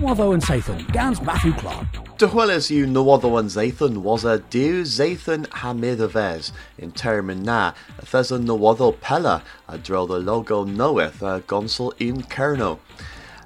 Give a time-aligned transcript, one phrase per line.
[0.00, 1.86] Nwatho and Sathan, Gans Matthew Clark.
[2.16, 8.06] Dychweles yw Nwatho and Zathan was a diw Zathan hamid vez in term na, a
[8.06, 12.78] thes a Nwatho pella a dro the logo knoweth a gonsel in Kerno.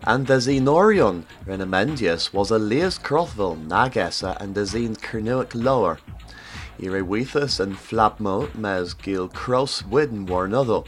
[0.04, 5.98] And the Zenorion Renamendius was a Leas Crothville nagessa and the Zine Kernuic lower.
[6.80, 10.82] Ire weithus and flapmo mes gil cross widden war another,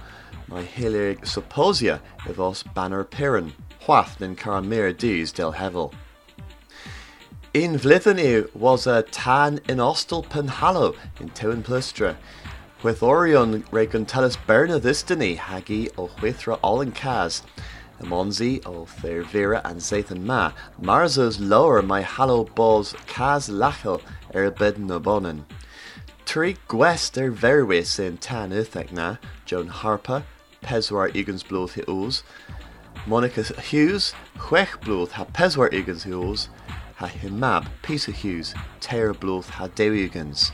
[0.48, 3.52] my hilig supposia if os banner piran,
[3.86, 5.92] whath in caramir dees del hevel.
[7.54, 12.16] In Vlithany was a tan in Ostel Penhallow in Tewin Plustra,
[12.82, 17.42] with Orion Reguntellis Berna Thistany Hagi o Huithra Olin Kaz,
[18.00, 24.02] Monzi o Thervira and Zathan Ma, Marzos lower my hallow balls Kaz Lachel
[24.34, 25.46] er bed bonin.
[26.26, 30.24] Tri gwest er verwis in tan uthekna, Joan Harper,
[30.62, 32.22] Peswar Egan's blood he oos,
[33.06, 36.48] Monica Hughes, Chwech blood ha Peswar Egan's he oos,
[36.96, 40.52] ha himab Peter Hughes, Teir blood ha Dewigans.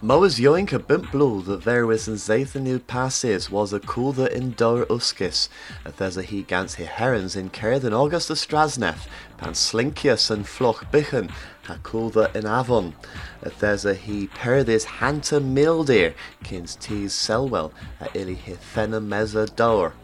[0.00, 5.48] Moas Joinka bimp blue the verwis and Zathanu passes was a coolther in Dor Uskis,
[5.84, 11.32] a thesa he gans he herons in Kerden August Strasneth, pan Slinkius and Floch Bichen,
[11.64, 12.94] ha coolther in Avon,
[13.42, 19.94] a thesa he perdis Hanta Mildeer, kins tees Selwell, a illy he Fena Meza Dor.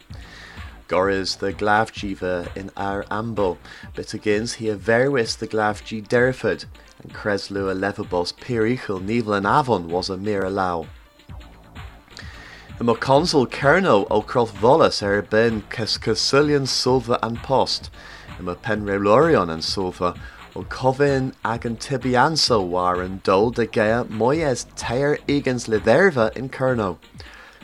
[0.88, 3.58] Goris the Glavjiva in Ar Ambo,
[3.94, 6.66] but agains he a verwis the Glavji Derford,
[7.02, 10.86] and Creslu a levabos Pirichel Nivel and Avon was a mere allow.
[12.78, 17.90] The consul Kerno o Croth Volus er ben Cascasulian Sulva and Post,
[18.38, 20.18] and a Penrelorion and Sulva
[20.54, 26.98] o Covin agan Tibianso war and Dol de Gea Moyes Teir Egans Liderva in Kerno,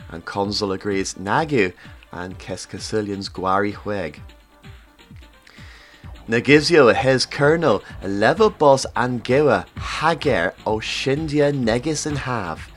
[0.09, 1.73] and consul agrees Nagu
[2.11, 4.19] and Cascasulian's Guari Hueg.
[6.27, 6.93] Nagizio
[8.01, 12.69] a level boss angewa hager o shindia negis and have.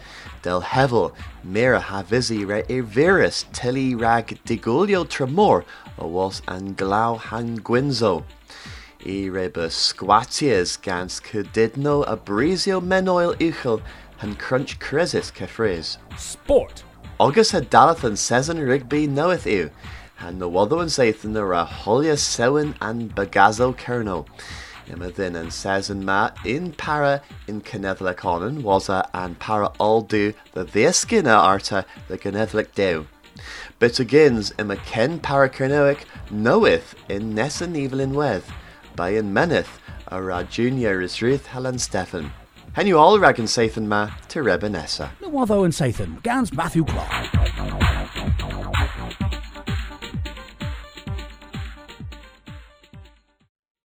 [0.42, 1.14] Del hevel
[1.44, 5.64] mira havizi re virus tili rag digulio tremor
[5.98, 8.24] o was an glau han gwinzo.
[9.06, 13.82] I reba squatias gans cudidno abrizio menoil ichel
[14.20, 15.98] and crunch crisis kefriz.
[16.16, 16.82] Sport.
[17.20, 19.70] August had Dalathan Season Rigby knoweth you,
[20.18, 24.26] and the Waddo and Sathan are a Sewin and Bagazo Kerno.
[24.88, 30.64] Imadhin and Season Ma in para in Canevla Conan a and para all do the
[30.64, 33.06] Vieskina arta the Canevlic do.
[33.78, 36.00] But agins ima Ken para Kernoic
[36.32, 38.52] knoweth in Nessan Evelyn Weth,
[38.96, 42.32] by in Meneth a ra junior is Ruth Helen Stephen.
[42.76, 45.10] And you all ragan Sathan Ma to Rebanessa.
[45.22, 47.83] Nwatho and Sathan, Gans Matthew Clark.